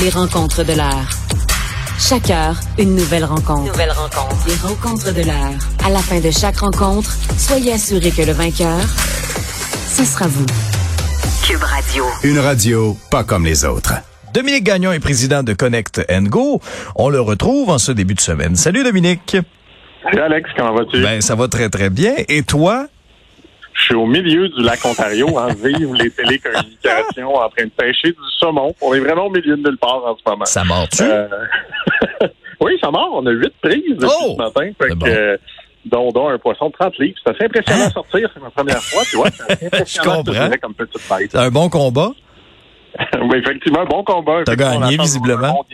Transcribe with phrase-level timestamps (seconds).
[0.00, 1.08] Les rencontres de l'heure.
[1.98, 3.72] Chaque heure, une nouvelle rencontre.
[3.72, 4.46] Nouvelle rencontre.
[4.46, 5.58] Les rencontres de l'heure.
[5.84, 10.46] À la fin de chaque rencontre, soyez assurés que le vainqueur, ce sera vous.
[11.44, 12.04] Cube Radio.
[12.22, 13.94] Une radio pas comme les autres.
[14.32, 16.60] Dominique Gagnon est président de Connect Go.
[16.94, 18.54] On le retrouve en ce début de semaine.
[18.54, 19.36] Salut Dominique.
[20.04, 21.02] Salut Alex, comment vas-tu?
[21.02, 22.12] Ben, ça va très très bien.
[22.28, 22.86] Et toi?
[23.78, 28.08] Je suis au milieu du lac Ontario, en vive les télécommunications, en train de pêcher
[28.08, 28.74] du saumon.
[28.82, 30.44] On est vraiment au milieu de nulle part en ce moment.
[30.44, 31.02] Ça mord-tu?
[31.04, 31.26] Euh,
[32.60, 33.10] oui, ça mord.
[33.14, 34.34] On a huit prises depuis Oh!
[34.36, 34.60] ce matin.
[34.66, 35.38] Fait C'est que, bon.
[35.86, 37.16] dont, dont un poisson de 30 livres.
[37.24, 37.86] C'est assez impressionnant Hein?
[37.88, 38.30] à sortir.
[38.34, 39.30] C'est ma première fois, tu vois.
[39.36, 40.50] C'est impressionnant, Je comprends.
[40.60, 41.34] comme petite bête.
[41.36, 42.10] Un bon combat?
[43.22, 44.42] oui, effectivement, un bon combat.
[44.44, 45.64] T'as gagné, visiblement.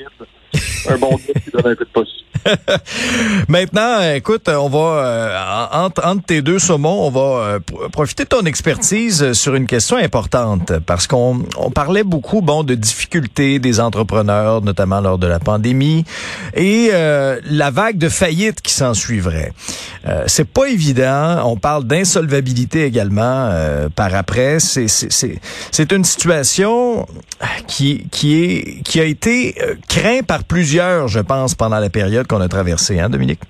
[0.90, 1.42] Un bon guide.
[1.42, 2.24] Qui donne un peu de pouce.
[3.48, 8.24] Maintenant, écoute, on va euh, entre, entre tes deux saumons, on va euh, pr- profiter
[8.24, 13.58] de ton expertise sur une question importante parce qu'on on parlait beaucoup, bon, de difficultés
[13.58, 16.04] des entrepreneurs, notamment lors de la pandémie,
[16.54, 19.52] et euh, la vague de faillite qui s'en suivrait.
[20.06, 21.42] Euh, c'est pas évident.
[21.44, 24.60] On parle d'insolvabilité également euh, par après.
[24.60, 27.06] C'est c'est une situation
[27.66, 32.26] qui qui est qui a été euh, craint par plusieurs, je pense, pendant la période
[32.34, 33.40] qu'on a traversée, hein, Dominique?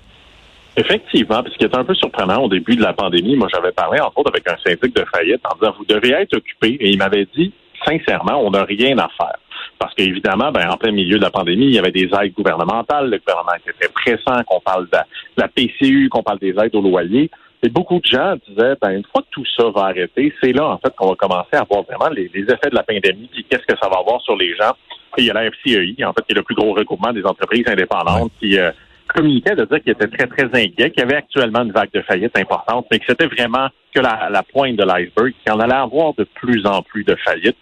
[0.77, 3.99] Effectivement, parce qui est un peu surprenant au début de la pandémie, moi j'avais parlé
[4.01, 6.97] entre autres avec un syndic de faillite en disant vous devez être occupé et il
[6.97, 7.53] m'avait dit
[7.85, 9.37] sincèrement on n'a rien à faire.
[9.79, 13.09] Parce qu'évidemment, ben, en plein milieu de la pandémie, il y avait des aides gouvernementales,
[13.09, 15.05] le gouvernement était pressant, qu'on parle de la,
[15.37, 17.29] de la PCU, qu'on parle des aides au loyer.
[17.63, 20.65] Et beaucoup de gens disaient, ben, une fois que tout ça va arrêter, c'est là,
[20.67, 23.45] en fait, qu'on va commencer à voir vraiment les, les effets de la pandémie, puis
[23.49, 24.73] qu'est-ce que ça va avoir sur les gens.
[25.17, 27.67] Il y a la FCEI, en fait, qui est le plus gros regroupement des entreprises
[27.67, 28.71] indépendantes, qui euh,
[29.07, 32.01] communiquait de dire qu'il était très, très inquiet, qu'il y avait actuellement une vague de
[32.01, 35.73] faillite importante, mais que c'était vraiment que la, la pointe de l'iceberg, qu'il en allait
[35.73, 37.57] avoir de plus en plus de faillites.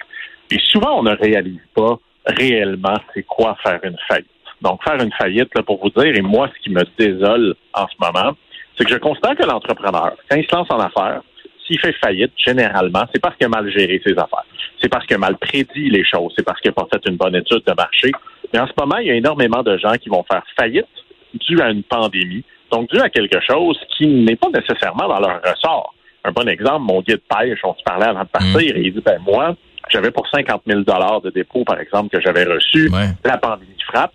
[0.51, 4.27] Et souvent, on ne réalise pas réellement c'est quoi faire une faillite.
[4.61, 7.85] Donc, faire une faillite, là, pour vous dire, et moi, ce qui me désole en
[7.87, 8.33] ce moment,
[8.77, 11.21] c'est que je constate que l'entrepreneur, quand il se lance en affaires,
[11.65, 14.45] s'il fait faillite, généralement, c'est parce qu'il a mal géré ses affaires.
[14.81, 16.33] C'est parce qu'il a mal prédit les choses.
[16.35, 18.11] C'est parce qu'il n'a pas fait une bonne étude de marché.
[18.53, 20.85] Mais en ce moment, il y a énormément de gens qui vont faire faillite
[21.33, 25.41] dû à une pandémie, donc dû à quelque chose qui n'est pas nécessairement dans leur
[25.41, 25.95] ressort.
[26.23, 29.01] Un bon exemple, mon guide pêche, on se parlait avant de partir, et il dit,
[29.03, 29.55] ben moi,
[29.89, 32.89] j'avais pour 50 000 de dépôt, par exemple, que j'avais reçu.
[32.89, 33.09] Ouais.
[33.25, 34.13] La pandémie frappe.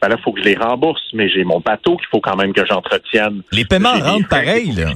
[0.00, 2.36] Ben là, il faut que je les rembourse, mais j'ai mon bateau qu'il faut quand
[2.36, 3.42] même que j'entretienne.
[3.52, 4.92] Les paiements rentrent pareil, là.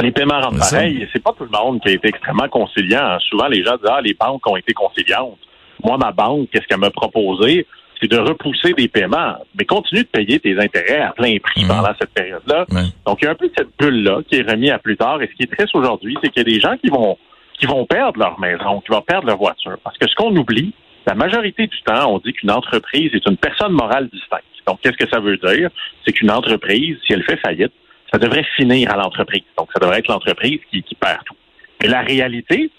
[0.00, 1.08] Les paiements rentrent pareil.
[1.12, 3.18] C'est pas tout le monde qui a été extrêmement conciliant.
[3.20, 5.38] Souvent, les gens disent, ah, les banques ont été conciliantes.
[5.82, 7.66] Moi, ma banque, qu'est-ce qu'elle m'a proposé?
[8.00, 11.68] C'est de repousser des paiements, mais continue de payer tes intérêts à plein prix Mhm.
[11.68, 12.64] pendant cette période-là.
[13.04, 15.20] Donc, il y a un peu cette bulle-là qui est remise à plus tard.
[15.20, 17.18] Et ce qui est triste aujourd'hui, c'est qu'il y a des gens qui vont
[17.58, 19.78] qui vont perdre leur maison, qui vont perdre leur voiture.
[19.82, 20.72] Parce que ce qu'on oublie,
[21.08, 24.44] la majorité du temps, on dit qu'une entreprise est une personne morale distincte.
[24.64, 25.68] Donc, qu'est-ce que ça veut dire?
[26.04, 27.72] C'est qu'une entreprise, si elle fait faillite,
[28.12, 29.44] ça devrait finir à l'entreprise.
[29.56, 31.36] Donc, ça devrait être l'entreprise qui, qui perd tout.
[31.82, 32.70] Mais la réalité,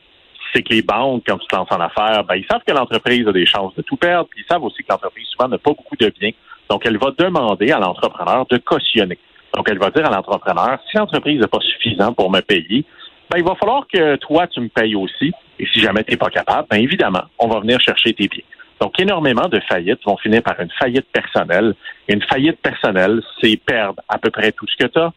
[0.53, 3.27] c'est que les banques, quand tu te lances en affaires, ben, ils savent que l'entreprise
[3.27, 5.71] a des chances de tout perdre, puis ils savent aussi que l'entreprise, souvent, n'a pas
[5.71, 6.31] beaucoup de biens.
[6.69, 9.17] Donc, elle va demander à l'entrepreneur de cautionner.
[9.53, 12.85] Donc, elle va dire à l'entrepreneur, si l'entreprise n'est pas suffisant pour me payer,
[13.29, 15.31] ben, il va falloir que toi, tu me payes aussi.
[15.59, 18.43] Et si jamais tu n'es pas capable, ben, évidemment, on va venir chercher tes biens.
[18.81, 21.75] Donc, énormément de faillites vont finir par une faillite personnelle.
[22.07, 25.11] Et une faillite personnelle, c'est perdre à peu près tout ce que tu as,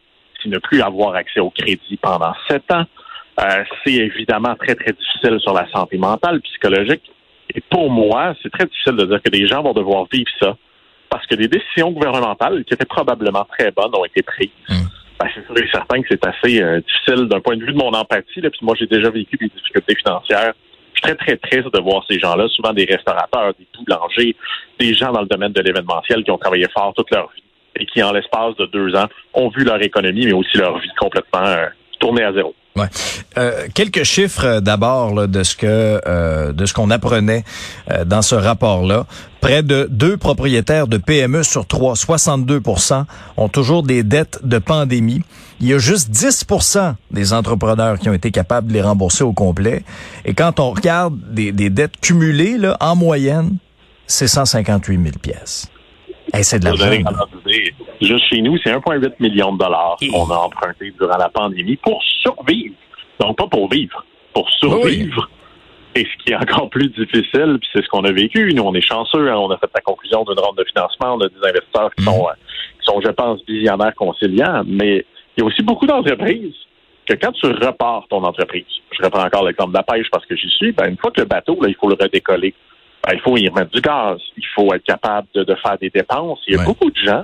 [0.49, 2.85] ne plus avoir accès au crédit pendant sept ans.
[3.39, 7.01] Euh, c'est évidemment très, très difficile sur la santé mentale, psychologique.
[7.53, 10.55] Et pour moi, c'est très difficile de dire que des gens vont devoir vivre ça
[11.09, 14.49] parce que des décisions gouvernementales qui étaient probablement très bonnes ont été prises.
[14.69, 14.85] Mm.
[15.19, 17.77] Ben, c'est sûr et certain que c'est assez euh, difficile d'un point de vue de
[17.77, 18.41] mon empathie.
[18.41, 20.53] Là, puis moi, j'ai déjà vécu des difficultés financières.
[20.93, 24.35] Je suis très, très triste de voir ces gens-là, souvent des restaurateurs, des boulangers,
[24.79, 27.42] des gens dans le domaine de l'événementiel qui ont travaillé fort toute leur vie
[27.79, 30.89] et qui, en l'espace de deux ans, ont vu leur économie, mais aussi leur vie
[30.99, 31.67] complètement euh,
[31.99, 32.53] tourner à zéro.
[32.75, 32.87] Ouais.
[33.37, 37.43] Euh, quelques chiffres euh, d'abord de ce que euh, de ce qu'on apprenait
[37.91, 39.05] euh, dans ce rapport-là.
[39.41, 43.03] Près de deux propriétaires de PME sur trois, 62%
[43.37, 45.21] ont toujours des dettes de pandémie.
[45.59, 49.33] Il y a juste 10% des entrepreneurs qui ont été capables de les rembourser au
[49.33, 49.83] complet.
[50.25, 53.57] Et quand on regarde des, des dettes cumulées, là, en moyenne,
[54.07, 55.67] c'est 158 000 pièces.
[56.33, 56.89] Hey, c'est de l'argent.
[58.01, 61.75] Juste chez nous, c'est 1,8 million de dollars Et- qu'on a emprunté durant la pandémie
[61.77, 62.73] pour survivre.
[63.19, 64.03] Donc, pas pour vivre,
[64.33, 65.29] pour survivre.
[65.95, 68.73] Et ce qui est encore plus difficile, puis c'est ce qu'on a vécu, nous, on
[68.73, 71.47] est chanceux, hein, on a fait la conclusion d'une ronde de financement, on a des
[71.47, 72.09] investisseurs qui, Mhm.
[72.13, 72.33] sont, euh,
[72.79, 75.05] qui sont, je pense, visionnaires conciliants, mais
[75.37, 76.55] il y a aussi beaucoup d'entreprises
[77.05, 78.65] que quand tu repars ton entreprise,
[78.97, 81.21] je reprends encore l'exemple de la pêche parce que j'y suis, ben, une fois que
[81.21, 82.55] le bateau, là, il faut le redécoller.
[83.05, 84.17] Ben, il faut y remettre du gaz.
[84.37, 86.39] Il faut être capable de, de faire des dépenses.
[86.47, 86.65] Il y a Ouais.
[86.65, 87.23] beaucoup de gens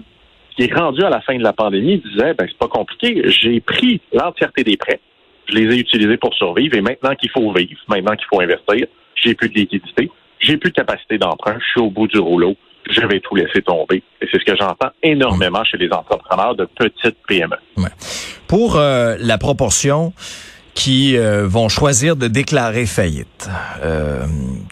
[0.56, 3.22] qui est rendu à la fin de la pandémie disaient, ben, c'est pas compliqué.
[3.30, 5.00] J'ai pris l'entièreté des prêts.
[5.48, 8.86] Je les ai utilisés pour survivre et maintenant qu'il faut vivre, maintenant qu'il faut investir,
[9.16, 12.56] j'ai plus de liquidité, j'ai plus de capacité d'emprunt, je suis au bout du rouleau,
[12.90, 14.04] je vais tout laisser tomber.
[14.22, 17.56] Et c'est ce que j'entends énormément chez les entrepreneurs de petites PME.
[18.48, 20.14] Pour euh, la proportion
[20.80, 23.50] qui euh, vont choisir de déclarer faillite,
[23.84, 24.24] euh,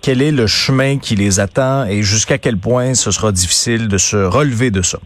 [0.01, 3.97] quel est le chemin qui les attend et jusqu'à quel point ce sera difficile de
[3.97, 4.99] se relever de ça?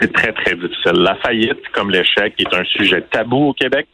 [0.00, 0.94] C'est très, très difficile.
[0.94, 3.86] La faillite, comme l'échec, est un sujet tabou au Québec,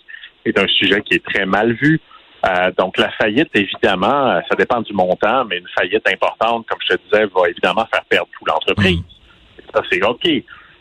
[0.46, 2.00] est un sujet qui est très mal vu.
[2.46, 6.94] Euh, donc, la faillite, évidemment, ça dépend du montant, mais une faillite importante, comme je
[6.94, 9.02] te disais, va évidemment faire perdre toute l'entreprise.
[9.75, 10.26] Ça, c'est OK.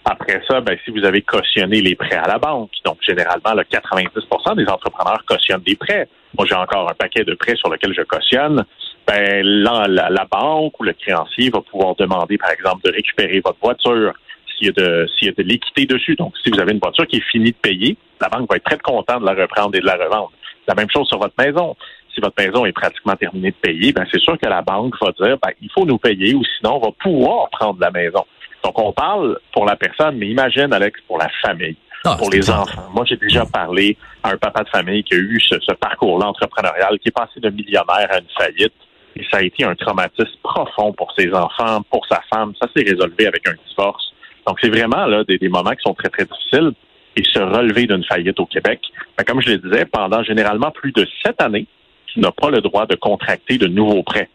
[0.05, 3.63] Après ça, ben, si vous avez cautionné les prêts à la banque, donc généralement, le
[3.63, 6.09] 90% des entrepreneurs cautionnent des prêts.
[6.37, 8.65] Moi, j'ai encore un paquet de prêts sur lesquels je cautionne.
[9.07, 13.41] Ben, la, la, la banque ou le créancier va pouvoir demander, par exemple, de récupérer
[13.43, 14.13] votre voiture
[14.57, 16.15] s'il y a de, s'il y a de l'équité dessus.
[16.15, 18.63] Donc, si vous avez une voiture qui est finie de payer, la banque va être
[18.63, 20.31] très contente de la reprendre et de la revendre.
[20.67, 21.75] La même chose sur votre maison.
[22.13, 25.11] Si votre maison est pratiquement terminée de payer, ben c'est sûr que la banque va
[25.11, 28.23] dire ben, il faut nous payer ou sinon on va pouvoir prendre la maison.
[28.63, 31.75] Donc on parle pour la personne, mais imagine Alex pour la famille,
[32.05, 32.89] Ah, pour les enfants.
[32.93, 36.27] Moi j'ai déjà parlé à un papa de famille qui a eu ce, ce parcours-là
[36.27, 38.73] entrepreneurial, qui est passé de millionnaire à une faillite.
[39.15, 42.53] Et ça a été un traumatisme profond pour ses enfants, pour sa femme.
[42.59, 44.11] Ça s'est résolu avec un divorce.
[44.47, 46.71] Donc c'est vraiment là des, des moments qui sont très très difficiles
[47.15, 48.79] et se relever d'une faillite au Québec.
[49.17, 51.67] Ben, comme je le disais, pendant généralement plus de sept années,
[52.07, 54.29] tu n'as pas le droit de contracter de nouveaux prêts.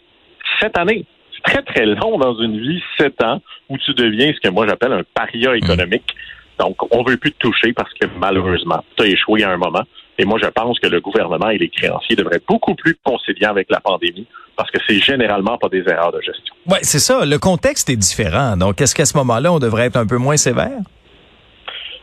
[0.60, 1.04] Sept années.
[1.38, 4.66] C'est très, très long dans une vie, sept ans, où tu deviens ce que moi
[4.66, 6.14] j'appelle un paria économique.
[6.58, 9.82] Donc, on veut plus te toucher parce que malheureusement, tu as échoué à un moment.
[10.18, 13.50] Et moi, je pense que le gouvernement et les créanciers devraient être beaucoup plus conciliants
[13.50, 14.26] avec la pandémie
[14.56, 16.54] parce que c'est généralement pas des erreurs de gestion.
[16.66, 17.24] Ouais, c'est ça.
[17.24, 18.56] Le contexte est différent.
[18.56, 20.80] Donc, est-ce qu'à ce moment-là, on devrait être un peu moins sévère?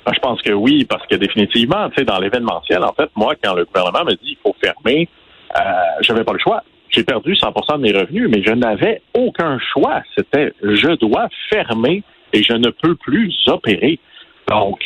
[0.06, 3.34] Ben, Je pense que oui, parce que définitivement, tu sais, dans l'événementiel, en fait, moi,
[3.44, 5.10] quand le gouvernement me dit qu'il faut fermer,
[5.58, 5.62] euh,
[6.00, 6.64] j'avais pas le choix.
[6.95, 10.01] J'ai perdu 100% de mes revenus, mais je n'avais aucun choix.
[10.18, 14.00] C'était je dois fermer et je ne peux plus opérer.
[14.47, 14.80] Donc,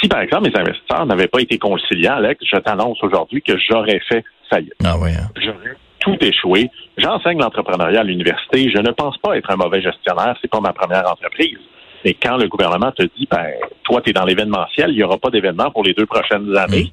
[0.00, 4.00] si par exemple mes investisseurs n'avaient pas été conciliants, Alex, je t'annonce aujourd'hui que j'aurais
[4.08, 4.72] fait faillite.
[4.82, 5.10] Ah oui.
[5.10, 5.28] hein.
[5.36, 6.70] J'aurais tout échoué.
[6.96, 8.70] J'enseigne l'entrepreneuriat à l'université.
[8.70, 10.34] Je ne pense pas être un mauvais gestionnaire.
[10.40, 11.58] C'est pas ma première entreprise.
[12.06, 13.46] Mais quand le gouvernement te dit, ben,
[13.82, 16.90] toi, tu es dans l'événementiel, il n'y aura pas d'événement pour les deux prochaines années,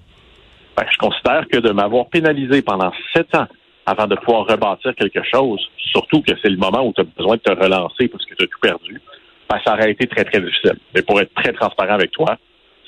[0.76, 3.48] ben, je considère que de m'avoir pénalisé pendant sept ans
[3.88, 7.38] avant de pouvoir rebâtir quelque chose, surtout que c'est le moment où tu as besoin
[7.38, 9.02] de te relancer parce que tu as tout perdu,
[9.50, 10.78] ben, ça aurait été très, très difficile.
[10.94, 12.38] Mais pour être très transparent avec toi,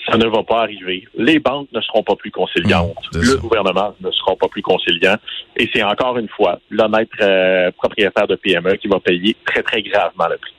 [0.10, 1.08] ça ne va pas arriver.
[1.16, 2.96] Les banques ne seront pas plus conciliantes.
[3.12, 5.16] C'est le gouvernement ne sera pas plus conciliant.
[5.56, 9.82] Et c'est encore une fois l'honnête euh, propriétaire de PME qui va payer très, très
[9.82, 10.54] gravement le prix.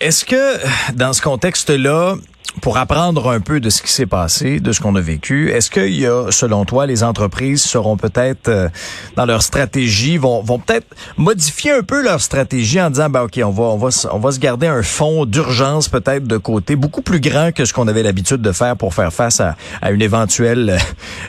[0.00, 0.58] Est-ce que
[0.94, 2.16] dans ce contexte-là,
[2.60, 5.70] pour apprendre un peu de ce qui s'est passé, de ce qu'on a vécu, est-ce
[5.70, 8.68] qu'il y a, selon toi, les entreprises seront peut-être euh,
[9.16, 13.40] dans leur stratégie, vont, vont peut-être modifier un peu leur stratégie en disant, ben ok,
[13.44, 17.02] on va, on va, on va se garder un fonds d'urgence peut-être de côté, beaucoup
[17.02, 20.02] plus grand que ce qu'on avait l'habitude de faire pour faire face à, à une
[20.02, 20.78] éventuelle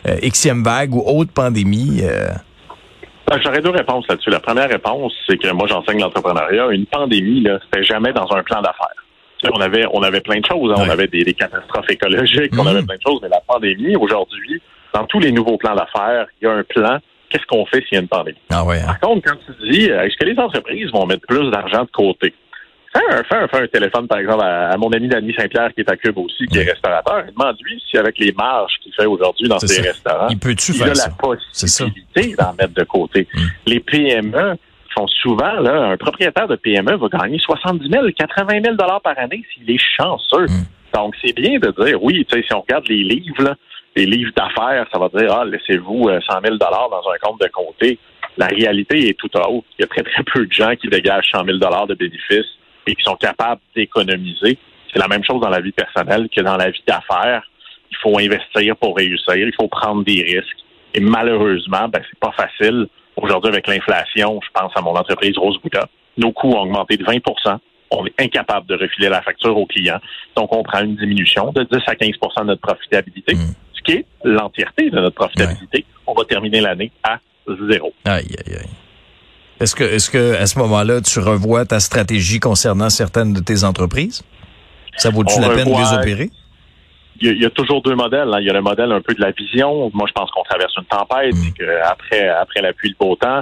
[0.07, 2.01] euh, Xème vague ou autre pandémie.
[2.03, 2.27] euh?
[3.29, 4.29] Ben, J'aurais deux réponses là-dessus.
[4.29, 6.67] La première réponse, c'est que moi, j'enseigne l'entrepreneuriat.
[6.71, 9.03] Une pandémie, là, c'était jamais dans un plan d'affaires.
[9.39, 10.71] Tu sais, On avait, on avait plein de choses.
[10.71, 10.81] hein.
[10.81, 10.87] Ouais.
[10.87, 12.67] On avait des, des catastrophes écologiques, on Mhm.
[12.67, 13.19] avait plein de choses.
[13.21, 14.61] Mais la pandémie, aujourd'hui,
[14.93, 16.97] dans tous les nouveaux plans d'affaires, il y a un plan.
[17.29, 18.37] Qu'est-ce qu'on fait s'il y a une pandémie?
[18.49, 18.79] Ah ouais.
[18.81, 18.85] hein.
[18.87, 21.91] Par contre, quand tu dis, euh, est-ce que les entreprises vont mettre plus d'argent de
[21.91, 22.33] côté?
[22.97, 25.73] Fais un, fais un, fais un téléphone, par exemple, à, à mon ami Danny Saint-Pierre,
[25.73, 27.25] qui est à Cube aussi, qui est restaurateur.
[27.31, 29.81] Demande-lui si, avec les marges qu'il fait aujourd'hui dans ses ça.
[29.83, 31.09] restaurants, Il peut-tu il a faire la ça?
[31.19, 33.27] Possibilité d'en mettre de côté.
[33.37, 33.47] Mm.
[33.67, 34.55] Les PME
[34.95, 39.17] font souvent, là, un propriétaire de PME va gagner 70 000, 80 000 dollars par
[39.19, 40.45] année s'il est chanceux.
[40.45, 40.65] Mm.
[40.95, 43.55] Donc, c'est bien de dire, oui, tu sais, si on regarde les livres, là,
[43.95, 47.41] les livres d'affaires, ça va dire, ah, laissez-vous euh, 100 000 dollars dans un compte
[47.41, 47.99] de côté.
[48.37, 49.67] La réalité est tout autre.
[49.77, 52.56] Il y a très, très peu de gens qui dégagent 100 000 dollars de bénéfices
[52.87, 54.57] et qui sont capables d'économiser.
[54.91, 57.43] C'est la même chose dans la vie personnelle que dans la vie d'affaires.
[57.91, 59.35] Il faut investir pour réussir.
[59.35, 60.57] Il faut prendre des risques.
[60.93, 62.87] Et malheureusement, ben, c'est pas facile.
[63.15, 65.59] Aujourd'hui, avec l'inflation, je pense à mon entreprise Rose
[66.17, 67.17] nos coûts ont augmenté de 20
[67.91, 69.99] On est incapable de refiler la facture aux clients.
[70.35, 73.53] Donc, on prend une diminution de 10 à 15 de notre profitabilité, Mm.
[73.73, 75.85] ce qui est l'entièreté de notre profitabilité.
[76.05, 77.19] On va terminer l'année à
[77.69, 77.93] zéro.
[78.05, 78.86] Aïe, aïe, aïe.
[79.59, 83.63] Est-ce que, est-ce que, à ce moment-là, tu revois ta stratégie concernant certaines de tes
[83.63, 84.21] entreprises?
[84.97, 86.29] Ça vaut-tu la peine de les opérer?
[87.19, 88.29] il y, a, il y a toujours deux modèles.
[88.31, 88.37] hein.
[88.39, 89.89] Il y a le modèle un peu de la vision.
[89.93, 91.47] Moi, je pense qu'on traverse une tempête Mm.
[91.47, 93.41] et qu'après après la pluie, le beau temps,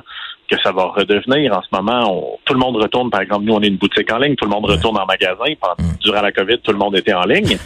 [0.49, 1.51] que ça va redevenir.
[1.57, 4.19] En ce moment, tout le monde retourne, par exemple, nous, on est une boutique en
[4.19, 5.43] ligne, tout le monde retourne en magasin.
[5.77, 5.83] Mm.
[6.01, 7.57] Durant la COVID, tout le monde était en ligne.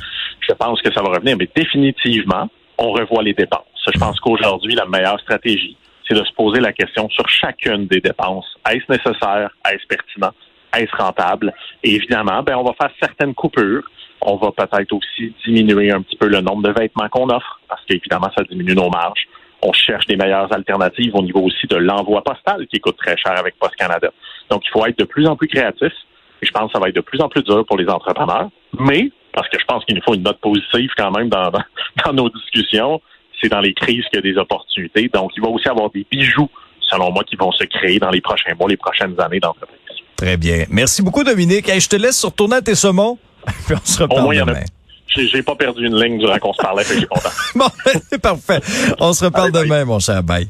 [0.47, 3.59] Je pense que ça va revenir, mais définitivement, on revoit les dépenses.
[3.93, 5.75] Je pense qu'aujourd'hui, la meilleure stratégie,
[6.09, 8.57] c'est de se poser la question sur chacune des dépenses.
[8.69, 9.51] Est-ce nécessaire?
[9.69, 10.33] Est-ce pertinent?
[10.75, 11.53] Est-ce rentable?
[11.83, 13.83] Et évidemment, ben, on va faire certaines coupures.
[14.21, 17.81] On va peut-être aussi diminuer un petit peu le nombre de vêtements qu'on offre, parce
[17.85, 19.27] qu'évidemment, ça diminue nos marges.
[19.61, 23.37] On cherche des meilleures alternatives au niveau aussi de l'envoi postal, qui coûte très cher
[23.37, 24.09] avec Post Canada.
[24.49, 25.93] Donc, il faut être de plus en plus créatif.
[26.41, 28.49] Et je pense que ça va être de plus en plus dur pour les entrepreneurs.
[28.79, 31.51] Mais, parce que je pense qu'il nous faut une note positive quand même dans,
[32.05, 33.01] dans nos discussions,
[33.41, 35.09] c'est dans les crises qu'il y a des opportunités.
[35.13, 36.49] Donc, il va aussi avoir des bijoux,
[36.81, 39.77] selon moi, qui vont se créer dans les prochains mois, les prochaines années d'entreprise.
[40.15, 40.65] Très bien.
[40.69, 41.71] Merci beaucoup, Dominique.
[41.71, 43.17] je te laisse retourner à tes saumons.
[43.65, 44.63] Puis on se reparle demain.
[45.15, 47.29] J'ai pas perdu une ligne durant qu'on se parlait, fait que content.
[47.55, 47.67] bon,
[48.09, 48.59] c'est parfait.
[48.99, 50.23] On se reparle demain, mon cher.
[50.23, 50.47] Bye.